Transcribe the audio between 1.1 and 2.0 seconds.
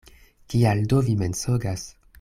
vi mensogas?